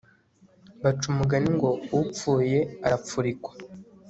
baca 0.81 1.05
umugani 1.13 1.49
ngo 1.55 1.69
upfuye 1.99 2.59
arapfurikwa 2.85 3.51